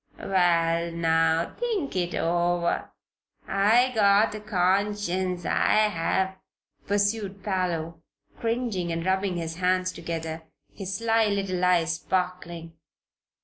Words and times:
Wal, 0.17 0.93
now; 0.93 1.53
think 1.59 1.95
it 1.95 2.15
over. 2.15 2.89
I 3.47 3.91
got 3.93 4.33
a 4.33 4.39
conscience, 4.39 5.45
I 5.45 5.73
have," 5.89 6.39
pursued 6.87 7.43
Parloe, 7.43 8.01
cringing 8.39 8.91
and 8.91 9.05
rubbing 9.05 9.37
his 9.37 9.57
hands 9.57 9.91
together, 9.91 10.41
his 10.73 10.97
sly 10.97 11.27
little 11.27 11.63
eyes 11.63 11.97
sparkling. 11.97 12.73